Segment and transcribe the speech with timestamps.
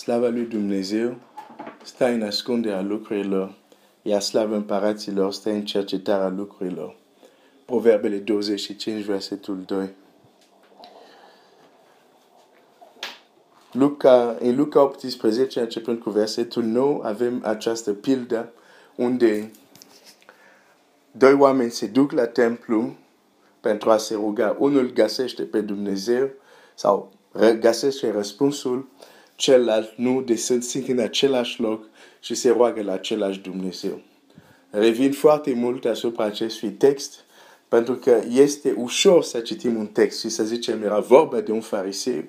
[0.00, 1.16] slava lui Dumnezeu
[1.82, 3.54] stă în ascunderea lucrurilor,
[4.02, 6.96] iar slava împăraților stă în cercetarea lucrurilor.
[7.64, 9.90] Proverbele 25, versetul 2.
[13.72, 18.52] Luca, în Luca 18, începând cu versetul 9, avem această pildă
[18.96, 19.50] unde
[21.10, 22.96] doi oameni se duc la templu
[23.60, 24.56] pentru a se ruga.
[24.58, 26.30] Unul găsește pe Dumnezeu
[26.74, 27.12] sau
[27.60, 28.88] găsește răspunsul,
[29.40, 31.84] celălalt nu, de sunt în același loc
[32.20, 34.00] și se roagă la același Dumnezeu.
[34.70, 37.24] Revin foarte mult asupra acestui text,
[37.68, 41.60] pentru că este ușor să citim un text și să zicem era vorba de un
[41.60, 42.24] fariseu,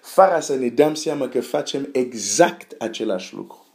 [0.00, 3.67] fără să ne dăm seama că facem exact același lucru.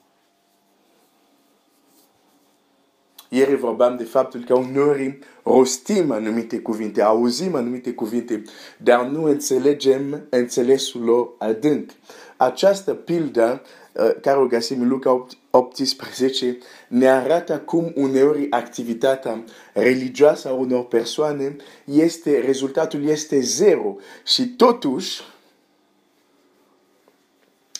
[3.33, 8.43] Ieri vorbeam de faptul că uneori rostim anumite cuvinte, auzim anumite cuvinte,
[8.77, 11.91] dar nu înțelegem înțelesul lor adânc.
[12.37, 13.61] Această pildă
[13.93, 19.43] uh, care o găsim în Luca 18 ne arată cum uneori activitatea
[19.73, 21.55] religioasă a unor persoane
[21.85, 25.21] este, rezultatul este zero și totuși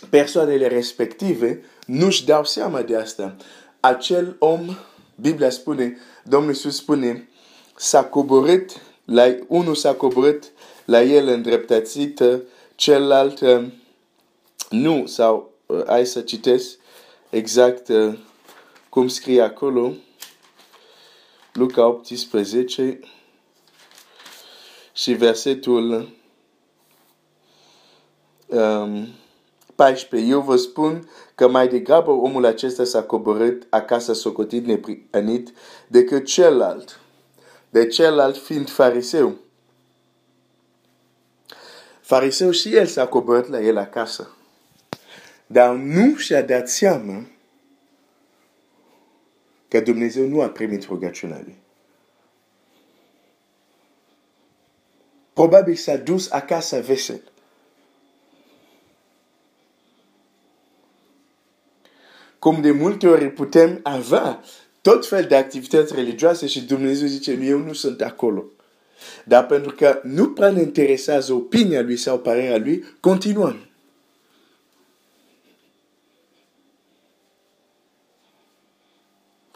[0.09, 3.35] persoanele respective nu-și dau seama de asta.
[3.79, 4.75] Acel om
[5.15, 7.29] Biblia spune, Domnul Iisus spune,
[7.75, 10.51] s-a coborât, la, unul s-a coborât
[10.85, 12.23] la el îndreptățit,
[12.75, 13.65] celălalt uh,
[14.69, 16.77] nu, sau uh, hai să citesc
[17.29, 18.17] exact uh,
[18.89, 19.93] cum scrie acolo,
[21.53, 22.99] Luca 18
[24.93, 26.09] și versetul
[28.45, 29.07] um,
[29.83, 30.29] 14.
[30.29, 35.53] Eu vă spun că mai degrabă omul acesta s-a coborât acasă socotit neprihănit
[35.87, 36.99] decât celălalt.
[37.69, 39.35] De celălalt fiind fariseu.
[42.01, 44.29] Fariseu și el s-a coborât la el acasă.
[45.47, 47.25] Dar nu și-a dat seama
[49.67, 51.57] că Dumnezeu nu a primit rugăciunea lui.
[55.33, 57.32] Probabil s-a dus acasă vesel.
[62.43, 64.43] Cum de multe ori putem avea
[64.81, 68.45] tot fel de activități religioase și Dumnezeu zice, eu nu sunt acolo.
[69.25, 73.67] Dar pentru că nu prea ne interesează opinia lui sau părerea lui, continuăm.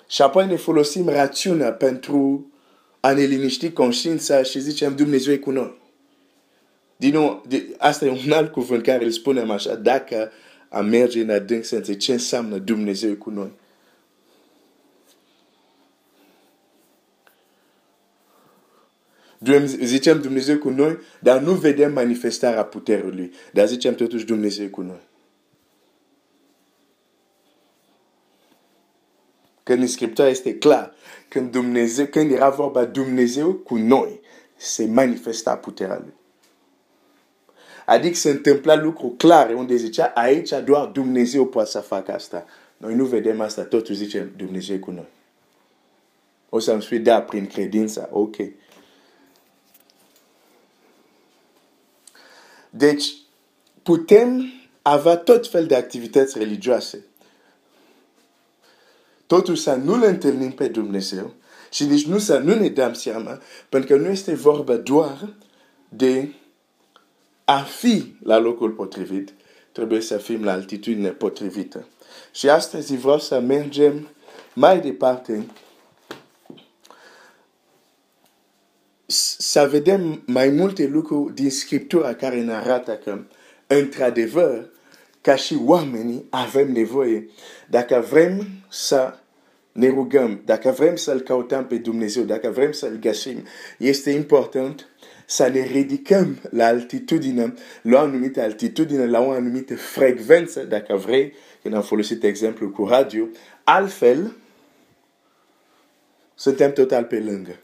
[0.07, 2.51] Și apoi ne folosim rațiunea pentru
[2.99, 5.77] a ne liniști conștiința și zicem Dumnezeu e cu noi.
[6.97, 7.45] Din nou,
[7.77, 10.31] asta e un alt cuvânt care îl spunem așa, dacă
[10.69, 13.51] a merge în adânc să înțeleg ce înseamnă Dumnezeu cu noi.
[19.65, 23.31] Zicem Dumnezeu cu noi, dar nu vedem manifestarea puterii Lui.
[23.53, 25.01] Dar zicem totuși Dumnezeu cu noi.
[29.63, 30.95] Când în Scriptura este clar,
[31.27, 34.19] când, Dumnezeu, când era vorba Dumnezeu cu noi,
[34.55, 36.16] se manifesta puterea Lui.
[37.89, 42.45] Adică se întâmpla lucru clare unde zicea aici doar Dumnezeu poate să facă asta.
[42.77, 45.07] Noi nu vedem asta, totuși zicem Dumnezeu cu noi.
[46.49, 48.35] O să-mi spui da prin credința, ok.
[52.69, 53.13] Deci,
[53.83, 57.05] putem avea tot fel de activități religioase.
[59.27, 61.33] Totuși să nu le întâlnim pe Dumnezeu
[61.71, 65.33] și nici nu să nu ne dăm seama, pentru că nu este vorba doar
[65.89, 66.33] de
[67.49, 69.33] a fi la locul potrivit,
[69.71, 71.87] trebuie să fim la altitudine potrivită.
[72.31, 74.07] Și astăzi vreau să mergem
[74.53, 75.45] mai departe
[79.37, 83.23] să vedem mai multe lucruri din Scriptura care ne arată că,
[83.67, 84.69] într-adevăr,
[85.21, 87.29] ca și oamenii avem nevoie,
[87.69, 89.17] dacă vrem să
[89.71, 93.43] ne rugăm, dacă vrem să-L căutăm pe Dumnezeu, dacă vrem să-L găsim,
[93.77, 94.87] este important
[95.29, 101.33] să ne ridicăm la altitudine, la o anumită altitudine, la o anumită frecvență, dacă vrei,
[101.61, 103.27] când am folosit exemplu cu radio,
[103.63, 104.35] altfel
[106.35, 107.59] suntem total pe lângă.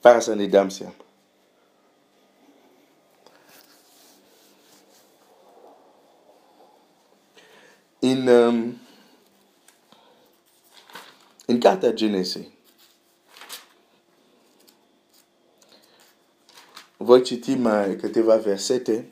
[0.00, 0.94] Fără să ne dăm seama.
[7.98, 8.76] În, um,
[11.46, 12.60] în cartea Genesei,
[17.02, 19.08] voi citi mai câteva versete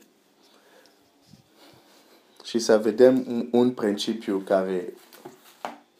[2.43, 4.93] și să vedem un, un principiu care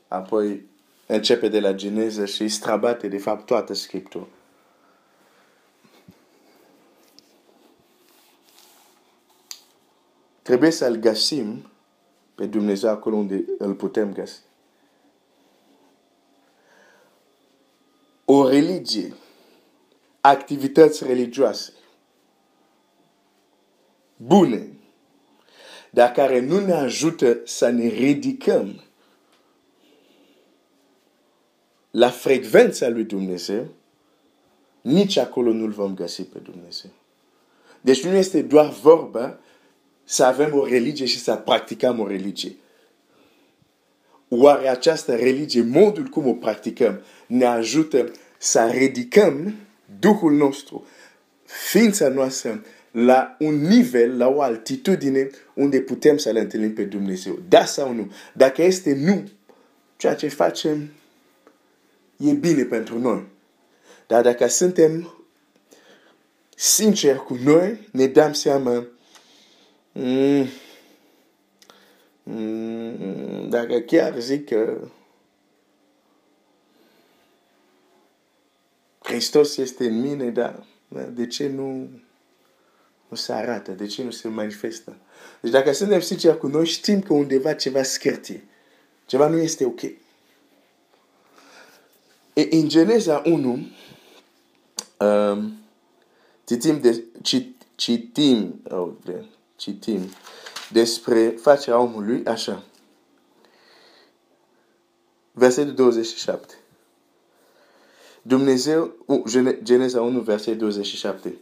[0.08, 0.66] apoi
[1.08, 4.28] începe de la Geneză și strabate de fapt toată Scriptura.
[10.52, 11.70] trebuie să-L găsim
[12.36, 14.40] pe Dumnezeu acolo unde îl putem găsi.
[18.26, 19.14] O religie,
[20.22, 21.74] activități religioase,
[24.26, 24.68] bune,
[25.90, 28.82] dar care nu ne ajută să ne ridicăm
[31.92, 33.68] la frecvența lui Dumnezeu,
[34.82, 36.92] nici acolo nu-L vom găsi pe Dumnezeu.
[37.82, 39.40] Deci nu este doar vorba
[40.04, 42.56] să avem o religie și să practicăm o religie.
[44.28, 49.56] Oare această religie, modul cum o practicăm, ne ajută să ridicăm
[50.00, 50.86] Duhul nostru,
[51.46, 57.40] ființa noastră, la un nivel, la o altitudine unde putem să le întâlnim pe Dumnezeu.
[57.48, 58.12] Da sau nu?
[58.34, 59.30] Dacă este nu,
[59.98, 60.90] ceea ce facem
[62.18, 63.28] e bine pentru noi.
[64.08, 65.14] Dar dacă suntem
[66.56, 68.88] sinceri cu noi, ne dăm seama
[69.92, 70.46] mm,
[72.24, 74.78] mm, dacă chiar zic că
[79.00, 80.66] Hristos este în mine, dar
[81.14, 81.90] de ce nu,
[83.12, 83.72] nu se arată?
[83.72, 84.98] De ce nu se manifestă?
[85.42, 88.44] Deci dacă suntem sinceri cu noi, știm că undeva ceva scârtie.
[89.06, 89.82] Ceva nu este ok.
[92.34, 93.68] E în Geneza 1,
[94.98, 95.58] um,
[96.46, 98.90] citim, de, cit, citim, oh,
[99.56, 100.10] citim
[100.70, 102.64] despre facerea omului așa.
[105.32, 106.54] Versetul 27.
[108.22, 108.94] Dumnezeu,
[109.64, 111.38] Geneza 1, verset 27.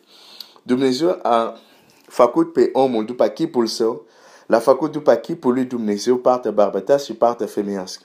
[0.69, 1.59] Dumnezeu a
[2.05, 4.05] făcut pe omul după chipul său,
[4.45, 8.03] l-a făcut după chipul lui Dumnezeu, partea barbătă și partea femeiască.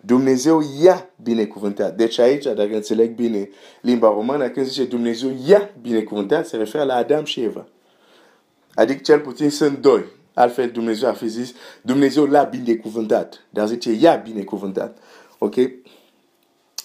[0.00, 1.96] Dumnezeu i-a binecuvântat.
[1.96, 3.48] Deci aici, dacă înțeleg bine
[3.80, 7.66] limba romană, când zice Dumnezeu i-a binecuvântat, se referă la Adam și Eva.
[8.74, 10.04] Adică cel puțin sunt doi.
[10.34, 11.52] Altfel Dumnezeu a fi zis,
[11.82, 13.44] Dumnezeu l-a binecuvântat.
[13.50, 14.98] Dar zice i-a binecuvântat.
[15.38, 15.54] Ok?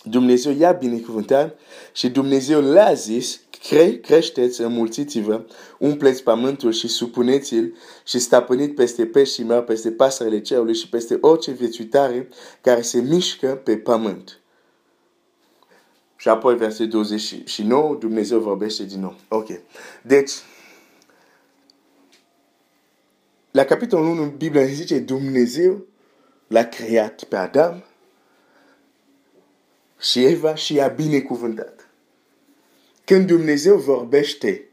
[0.04, 1.60] Dumnezeu i-a binecuvântat
[1.94, 5.46] și Dumnezeu le-a zis, cre, creșteți, înmulțiți-vă,
[5.80, 7.76] umpleți pământul și supuneți-l
[8.06, 12.30] și stăpâniți peste pești și mări, peste pasările cerului și peste orice viețuitare
[12.62, 14.40] care se mișcă pe pământ.
[16.16, 19.16] Și apoi versetul 29, Dumnezeu vorbește din nou.
[19.28, 19.48] Ok.
[20.02, 20.32] Deci,
[23.52, 25.86] la capitolul 1, Biblia zice Dumnezeu
[26.48, 27.84] l-a creat pe Adam
[30.00, 31.85] și Eva și a binecuvântat.
[33.06, 34.70] Când Dumnezeu vorbește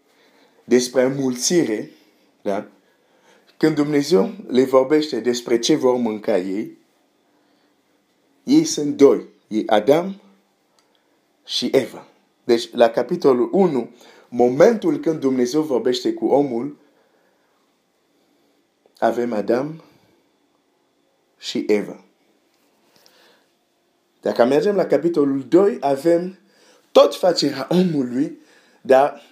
[0.65, 1.91] despre mulțire,
[2.43, 2.69] da?
[3.57, 6.79] când Dumnezeu le vorbește despre ce vor mânca ei,
[8.45, 9.29] ei sunt doi.
[9.49, 10.21] E Adam
[11.45, 12.07] și Eva.
[12.45, 13.91] Deci, la capitolul 1,
[14.29, 16.77] momentul când Dumnezeu vorbește cu omul,
[18.99, 19.83] avem Adam
[21.39, 22.05] și Eva.
[24.21, 26.39] Dacă mergem la capitolul 2, avem
[26.93, 28.39] tot facerea omului,
[28.81, 29.23] dar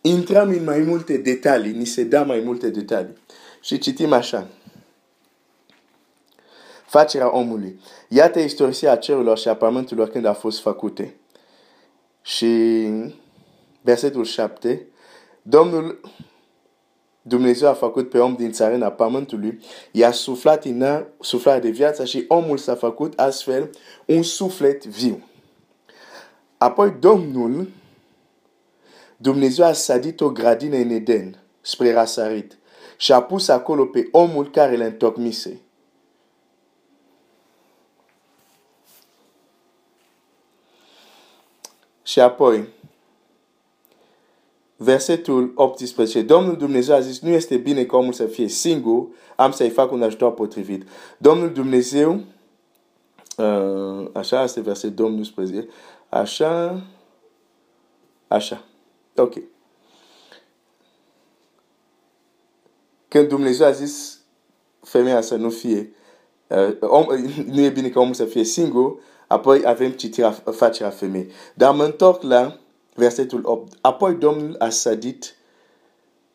[0.00, 3.16] intrăm în mai multe detalii, ni se dă mai multe detalii.
[3.60, 4.46] Și citim așa.
[6.86, 7.80] Facerea omului.
[8.08, 11.14] Iată istorisia cerurilor și a pământului când a fost făcute.
[12.22, 12.88] Și
[13.80, 14.86] versetul 7.
[15.42, 16.00] Domnul
[17.22, 19.60] Dumnezeu a făcut pe om din țarina pământului,
[19.92, 23.70] i-a suflat în ea suflare de viață și omul s-a făcut astfel
[24.04, 25.22] un suflet viu.
[26.58, 27.68] Apoi Domnul,
[29.16, 32.58] Dumnezeu a sadit o grădină în Eden, spre răsărit,
[32.96, 35.60] și a pus acolo pe omul care le întocmise.
[42.02, 42.68] Și apoi,
[44.76, 46.22] versetul 18.
[46.22, 49.92] Domnul Dumnezeu a zis, nu este bine ca omul să fie singur, am să-i fac
[49.92, 50.88] un ajutor potrivit.
[51.18, 52.20] Domnul Dumnezeu,
[53.36, 55.68] uh, așa este verset 12,
[56.08, 56.82] așa,
[58.28, 58.64] așa,
[59.16, 59.34] ok.
[63.08, 64.20] Când Dumnezeu a zis
[64.80, 65.92] femeia să nu fie,
[66.46, 67.06] uh, om,
[67.54, 71.30] nu e bine ca omul să fie singur, apoi avem citirea facerea femeii.
[71.54, 72.58] Dar mă întorc la
[72.94, 73.72] versetul 8.
[73.80, 75.36] Apoi Domnul a sădit,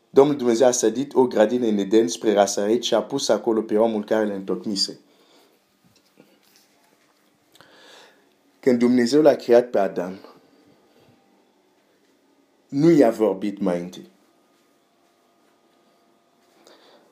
[0.09, 3.77] Domnul Dumnezeu a sădit o grădină în Eden spre răsărit și a pus acolo pe
[3.77, 4.99] omul care le întocmise.
[8.63, 10.19] Când Dumnezeu l-a creat pe Adam,
[12.67, 14.09] nu i-a vorbit mai întâi.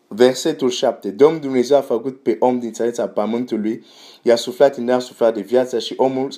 [0.08, 1.10] Versetul 7.
[1.10, 3.86] Domnul Dumnezeu a făcut pe om din țărița pământului,
[4.22, 6.31] i-a suflat în aer suflat de viață și omul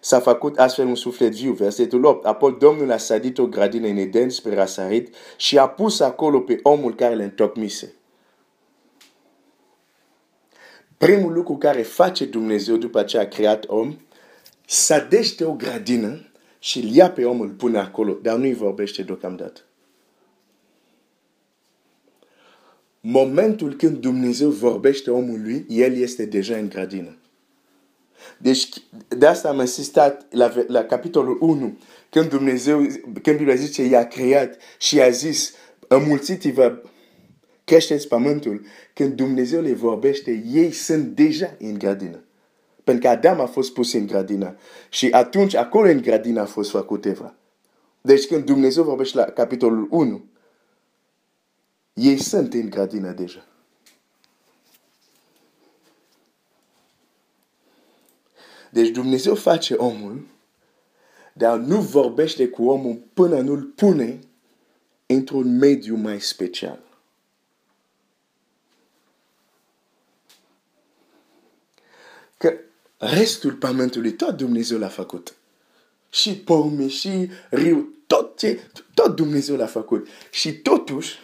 [0.00, 1.52] s-a făcut astfel un suflet viu.
[1.52, 2.26] Versetul 8.
[2.26, 6.58] Apoi Domnul a sadit o grădină în Eden spre răsărit și a pus acolo pe
[6.62, 7.94] omul care le întocmise.
[10.96, 13.96] Primul lucru care face Dumnezeu după ce a creat om,
[14.72, 19.60] sadește o grădină și îl ia pe om, îl pune acolo, dar nu-i vorbește deocamdată.
[23.00, 27.16] Momentul când Dumnezeu vorbește omului, el este deja în grădină.
[28.38, 28.68] Deci,
[29.08, 31.78] de asta am insistat la, la capitolul 1,
[32.10, 32.86] când Dumnezeu,
[33.22, 35.54] când Biblia zice, i-a creat și a zis,
[35.88, 36.82] înmulțiți-vă,
[37.64, 42.24] creșteți pământul, când Dumnezeu le vorbește, ei sunt deja în grădină.
[42.84, 44.56] Pentru că Adam a fost pus în grădină.
[44.88, 47.34] Și atunci, acolo în grădină a fost făcut Eva.
[48.00, 50.24] Deci când Dumnezeu vorbește la capitolul 1,
[51.92, 53.46] ei sunt în grădină deja.
[58.70, 60.26] Deci Dumnezeu face omul,
[61.32, 64.18] dar nu vorbește cu omul până nu-l pune
[65.06, 66.78] într-un mediu mai special.
[72.36, 72.54] Că
[73.02, 75.34] restul pământului tot Dumnezeu l-a făcut.
[76.10, 78.60] Și pomi, și riu, tot, ce,
[78.94, 80.06] tot Dumnezeu l-a făcut.
[80.30, 81.18] Și totuși,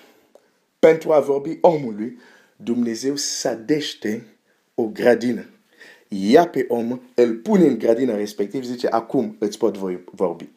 [0.78, 2.18] pentru a vorbi omului,
[2.56, 4.26] Dumnezeu sadește
[4.74, 5.46] o grădină
[6.08, 10.48] ia pe om, îl pune în grădina respectiv și zice, acum îți pot vorbi.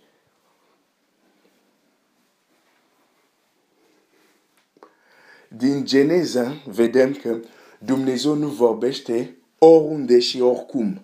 [5.47, 7.39] Din Geneza vedem că
[7.79, 11.01] Dumnezeu nu vorbește oriunde și oricum.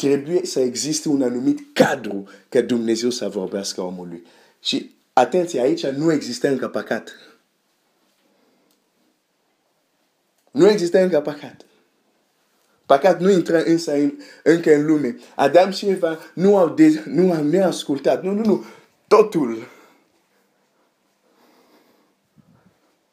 [0.00, 4.26] Trebuie să existe un anumit cadru ca Dumnezeu să vorbească omului.
[4.60, 7.12] Și atenție, aici nu există încă păcat.
[10.50, 11.66] Nu există încă păcat.
[12.86, 15.18] Păcat nu intră însă în, încă în lume.
[15.34, 18.22] Adam și Eva nu au, de, nu au neascultat.
[18.22, 18.64] Nu, nu, nu.
[19.06, 19.68] Totul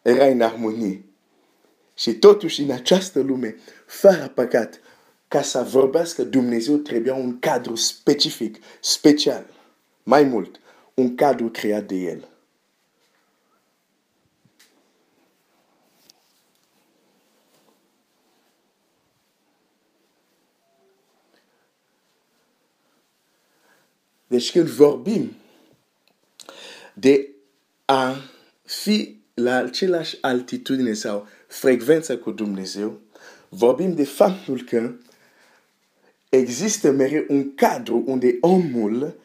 [0.02, 1.06] era în armonie.
[1.94, 4.80] Și totuși în această lume, fără păcat,
[5.28, 9.46] ca să vorbească Dumnezeu trebuia un cadru specific, special.
[10.04, 10.60] Mai mult,
[10.94, 12.28] un cadru creat de El.
[24.28, 25.36] Deci când vorbim
[26.94, 27.30] de
[27.86, 28.16] a
[28.64, 33.00] fi la același altitudine sau frecvență cu Dumnezeu,
[33.50, 34.94] vorbim de faptul că
[36.30, 39.16] există mereu un cadru unde omul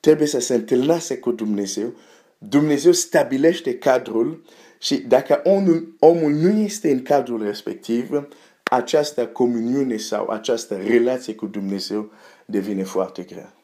[0.00, 1.94] trebuie să se întâlnească cu Dumnezeu.
[2.38, 4.44] Dumnezeu stabilește cadrul
[4.78, 8.28] și dacă omul, omul nu este în cadrul respectiv,
[8.62, 12.10] această comuniune sau această relație cu Dumnezeu
[12.46, 13.54] devine foarte grea.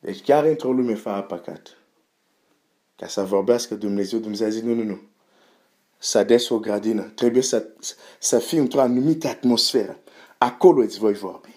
[0.00, 1.76] Deci chiar într-o lume fără păcat,
[2.96, 5.00] ca să vorbească Dumnezeu, Dumnezeu a zis, nu, nu, nu.
[5.98, 7.02] Să des o grădină.
[7.02, 7.66] Trebuie să,
[8.18, 9.98] să fii într-o anumită atmosferă.
[10.38, 11.54] Acolo îți voi vorbi.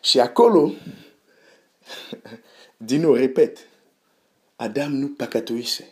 [0.00, 0.72] Și acolo,
[2.76, 3.58] din nou, repet,
[4.56, 5.88] Adam nu păcătuise.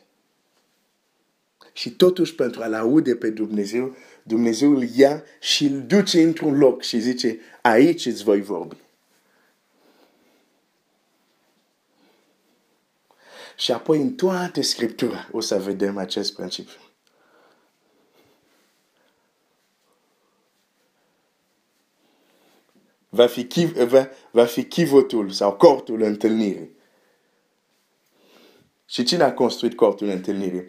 [1.72, 6.82] Și totuși pentru a-L aude pe Dumnezeu, Dumnezeu îl ia și îl duce într-un loc
[6.82, 8.76] și zice, aici îți voi vorbi.
[13.56, 16.80] Și apoi în toată Scriptura o să vedem acest principiu.
[23.08, 26.76] Va fi, chiv, va, va fi chivotul sau cortul întâlnirii.
[28.86, 30.66] Și cine a construit cortul întâlnirii?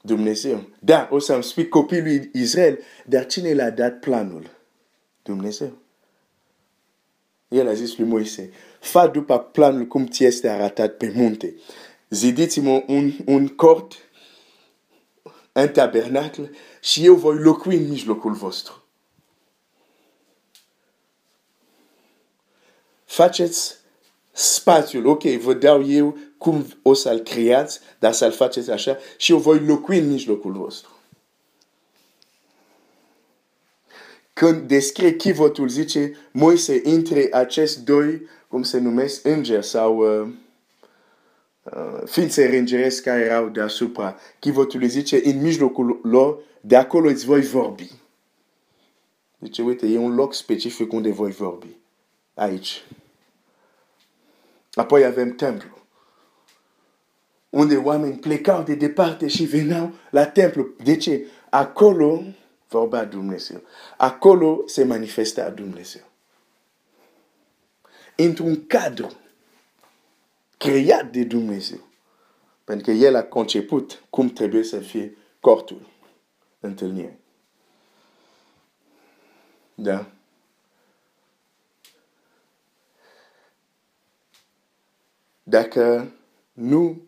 [0.00, 0.68] Dumnezeu.
[0.78, 4.50] Da, o să-mi spui copilul lui Israel, dar cine l-a dat planul?
[5.22, 5.78] Dumnezeu.
[7.48, 11.54] El a zis lui Moise, fa după planul cum ți este arătat pe munte.
[12.10, 13.94] Zidiți-mă un, un cort,
[15.52, 16.42] un tabernacl
[16.80, 18.82] și eu voi locui în mijlocul vostru.
[23.04, 23.76] Faceți
[24.32, 29.38] spațiul, ok, vă dau eu cum o să-l creați, dar să-l faceți așa și eu
[29.38, 30.90] voi locui în mijlocul vostru.
[34.32, 40.34] Când descrie chivotul, zice, Moise între acest doi, cum se numesc, îngeri sau uh, uh,
[42.04, 44.16] ființe îngeresc care erau deasupra.
[44.38, 47.90] Chivotul zice, în mijlocul lor, de acolo îți voi vorbi.
[49.40, 51.76] Zice, uite, e un loc specific unde voi vorbi.
[52.34, 52.84] Aici.
[54.72, 55.76] Apoi avem templu.
[57.50, 60.68] unde oameni plecau de departe și veneau la templu.
[60.84, 61.26] De ce?
[61.50, 62.22] Acolo
[62.68, 63.62] vorba Dumnezeu.
[63.96, 66.02] Acolo se manifesta Dumnezeu.
[68.16, 69.12] Într-un cadru
[70.58, 71.78] creat de Dumnezeu.
[72.64, 75.86] Pentru că El a conceput cum trebuie să fie cortul
[76.60, 77.18] întâlnirii.
[79.74, 80.10] Da?
[85.42, 86.12] Dacă
[86.52, 87.02] nu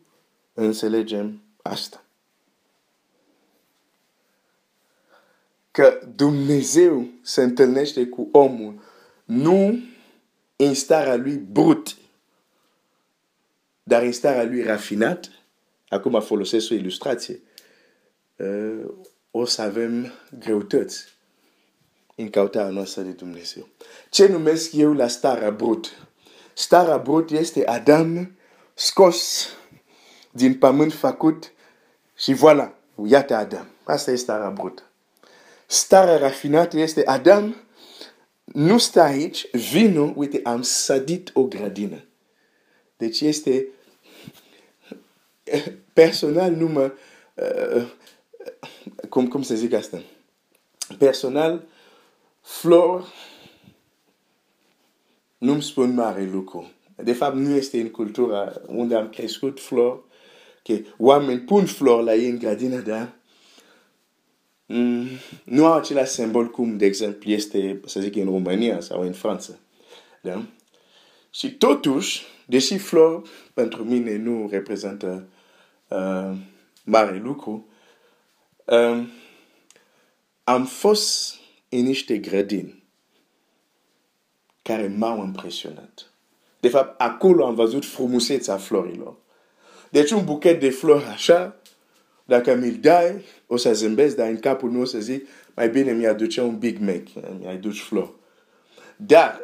[0.55, 2.05] înțelegem asta.
[5.71, 8.83] Că Dumnezeu se întâlnește cu omul,
[9.25, 9.79] nu
[10.57, 11.97] în starea lui brut,
[13.91, 15.31] dar în starea lui rafinat.
[15.89, 17.41] Acum folosesc o ilustrație.
[18.37, 18.85] Uh,
[19.31, 21.05] o să avem greutăți
[22.15, 23.69] în căutarea noastră de Dumnezeu.
[24.11, 26.09] Ce numesc eu la starea brut?
[26.53, 28.37] Starea brut este Adam
[28.75, 29.49] scos
[30.31, 31.53] din pământ făcut
[32.17, 32.69] și voilà,
[33.07, 33.67] iată Adam.
[33.85, 34.83] Asta este starea brută.
[35.67, 37.57] Starea rafinată este Adam
[38.45, 42.05] nu stă aici, vino, uite, am sădit o grădină.
[43.01, 43.67] Deci este
[45.93, 46.93] personal nu mă,
[47.35, 47.87] uh,
[49.09, 50.03] cum, cum să zic asta?
[50.99, 51.63] Personal,
[52.41, 53.13] flor
[55.39, 56.71] nu-mi spun mare lucru.
[56.97, 60.05] De fapt, nu este în cultura unde am crescut flor,
[60.63, 63.13] că oameni pun flor la ei în grădină, dar
[64.67, 65.07] mm,
[65.45, 69.53] nu au același simbol cum, de exemplu, este, să zic, în România sau în Franța.
[70.23, 70.43] Da?
[71.31, 73.23] Și totuși, deși flor
[73.55, 75.40] pentru mine nu reprezintă uh,
[76.85, 77.69] mare lucru,
[78.65, 79.07] uh,
[80.45, 81.35] am fost
[81.69, 82.85] în niște grădini
[84.63, 86.13] care m-au impresionat.
[86.61, 89.17] De fapt, acolo am văzut frumusețea florilor.
[89.91, 91.61] Deci un buchet de flori așa,
[92.25, 95.93] dacă mi-l dai, o să zâmbesc, dar în capul meu o să zic, mai bine
[95.93, 98.13] mi-aduce un Big Mac, mi-aduci flori.
[98.97, 99.41] Dar,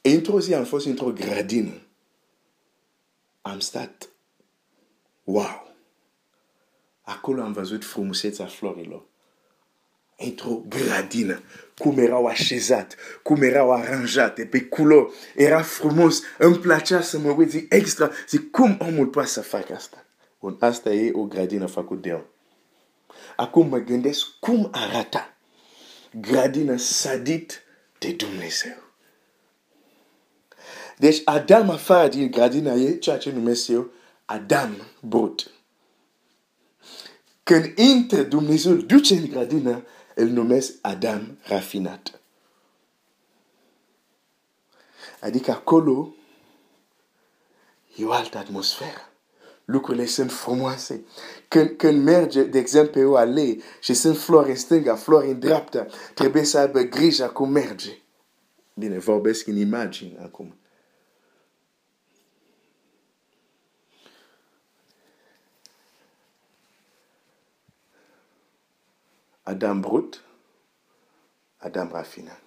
[0.00, 1.80] într-o zi am fost într-o grădină.
[3.42, 4.08] Am stat,
[5.26, 5.74] wow!
[7.02, 9.02] Acolo am văzut frumusețea florilor
[10.18, 11.42] într-o grădină,
[11.78, 17.50] cum erau așezat, cum erau aranjate, pe culori, era frumos, îmi plăcea să mă uit,
[17.50, 20.04] zic extra, zic cum omul poate să facă asta?
[20.40, 22.22] Bun, asta e o grădină făcută de om.
[23.36, 25.36] Acum mă gândesc cum arata
[26.20, 27.62] grădină sadit
[27.98, 28.84] de Dumnezeu.
[30.98, 33.90] Deci Adam afară din grădina e ceea ce numesc eu
[34.26, 35.50] Adam brut.
[37.42, 39.84] Când intră Dumnezeu, duce în grădină,
[40.14, 42.20] îl numesc Adam rafinat.
[45.20, 46.14] Adică acolo
[47.96, 49.10] e o altă atmosferă.
[49.64, 51.04] Lucrurile sunt frumoase.
[51.48, 55.86] Când, când merge, de exemplu, o alee și sunt flori în stânga, flori în dreapta,
[56.14, 57.98] trebuie să aibă grijă cum merge.
[58.74, 60.56] Bine, vorbesc în imagini acum.
[69.46, 70.24] Adam brut,
[71.56, 72.42] Adam rafinat.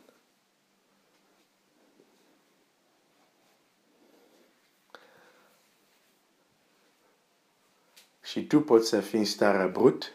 [8.22, 10.12] Și tu poți să fii în starea brut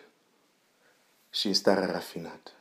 [1.30, 2.54] și în starea rafinat.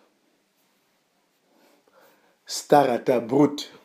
[2.44, 3.80] Starea ta brut.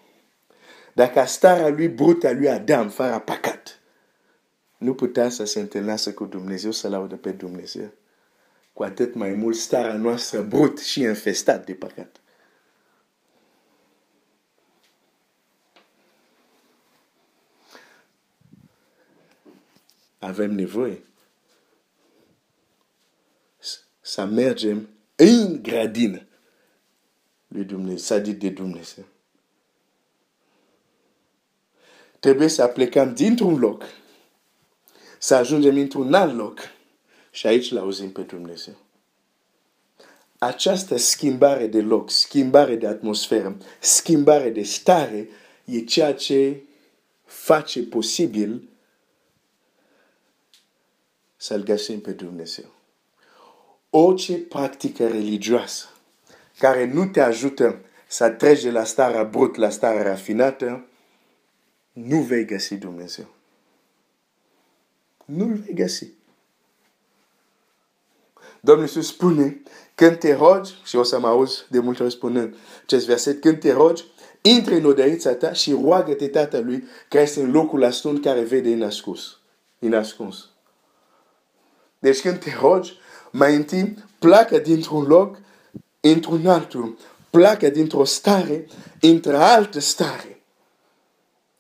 [0.95, 3.81] Dacă starea lui brut a lui Adam, fără păcat,
[4.77, 7.93] nu putea să se întâlnească cu Dumnezeu, să laudă pe Dumnezeu
[8.79, 12.21] cu atât mai mult starea noastră brut și infestat de păcat.
[20.19, 21.03] Avem nevoie
[24.01, 26.27] să mergem în grădină
[27.49, 29.05] lui Dumnezeu, sadit de Dumnezeu.
[32.21, 33.85] Trebuie să plecăm dintr-un loc,
[35.19, 36.59] să ajungem într-un alt loc,
[37.39, 38.75] și aici l auzim pe Dumnezeu.
[40.39, 45.29] Această schimbare de loc, schimbare de atmosferă, schimbare de stare
[45.65, 46.63] e ceea ce
[47.25, 48.69] face posibil
[51.37, 52.73] să-L găsim pe Dumnezeu.
[53.91, 55.89] Orice practică religioasă
[56.59, 60.87] care nu te ajută să treci de la starea brut la starea rafinată,
[61.93, 63.35] nu vei găsi Dumnezeu.
[65.25, 66.18] Nu-L vei găsi.
[68.61, 69.63] Domnul Iisus spune,
[69.95, 73.59] când te rogi, și o să mă auzi de multe ori spunând acest verset, când
[73.61, 74.05] te rogi,
[74.43, 78.83] intre în odăița ta și roagă-te Tatălui care este în locul ascund care vede în
[78.83, 79.39] ascuns.
[79.79, 80.49] inascuns.
[81.99, 82.99] Deci când te rogi,
[83.31, 85.39] mai întâi pleacă dintr-un loc
[86.01, 86.99] într-un altul,
[87.31, 88.67] pleacă dintr-o stare
[89.01, 90.43] într-altă stare.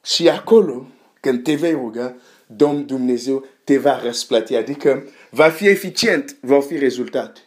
[0.03, 0.87] Și acolo,
[1.21, 6.79] când te vei ruga, Domn Dumnezeu te va răsplăti, adică va fi eficient, va fi
[6.79, 7.41] rezultate.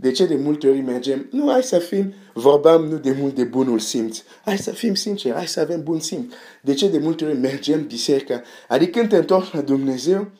[0.00, 1.28] De ce de multe ori mergem?
[1.30, 4.22] Nu, hai să fim, vorbeam nu de mult de bunul simț.
[4.44, 6.32] Hai să fim sinceri, hai să avem bun simț.
[6.62, 8.42] De ce de multe ori mergem biserica?
[8.68, 10.30] Adică când te întorci la Dumnezeu,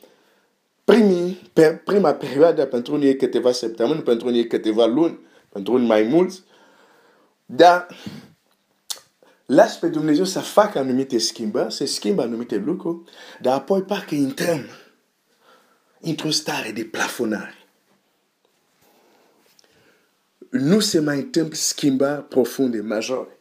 [0.83, 5.73] primii, per, prima perioadă pentru unii e câteva săptămâni, pentru unii e câteva luni, pentru
[5.73, 6.43] unii mai mulți,
[7.45, 7.87] dar
[9.49, 14.65] las pe Dumnezeu să facă anumite schimbări, să schimbă anumite lucruri, dar apoi parcă intrăm
[15.99, 17.59] într-o stare de plafonare
[20.49, 23.37] nu se mai întâmplă schimbări profunde, majore.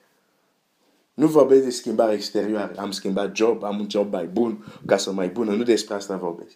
[1.14, 2.74] Nu vorbesc de schimbare exterioare.
[2.76, 5.54] Am schimbat job, am un job mai bun, casă mai bună.
[5.54, 6.54] Nu despre asta vorbesc.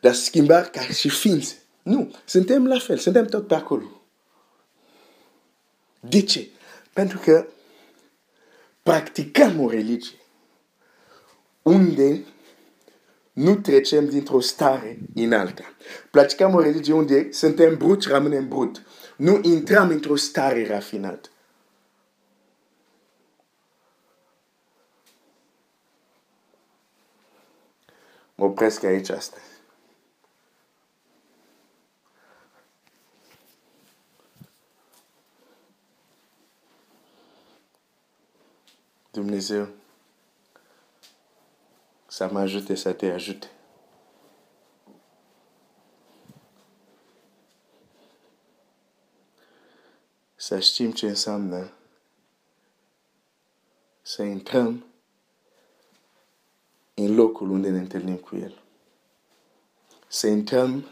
[0.00, 1.54] Dar schimbare ca și ființe.
[1.82, 2.14] Nu.
[2.24, 2.96] Suntem la fel.
[2.96, 4.02] Suntem tot pe acolo.
[6.00, 6.48] De ce?
[6.92, 7.46] Pentru că
[8.84, 10.18] practicăm o religie
[11.62, 12.24] unde
[13.32, 15.74] nu trecem dintr-o stare în alta.
[16.10, 18.82] Practicăm o religie unde suntem bruți, rămânem brut.
[19.16, 21.28] Nu intrăm într-o stare rafinată.
[28.34, 29.53] Mă opresc aici astăzi.
[39.14, 39.68] Dumnezeu
[42.06, 43.50] să mă ajute să te ajute.
[50.34, 51.72] Să știm ce înseamnă
[54.02, 54.84] să intrăm
[56.94, 58.62] în locul unde ne întâlnim cu El.
[60.06, 60.88] Să intrăm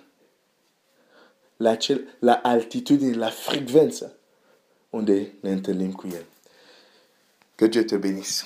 [1.56, 4.16] la, cel, la altitudine, la frecvență
[4.90, 6.24] unde ne întâlnim cu El.
[7.56, 8.44] Que Dieu te bénisse.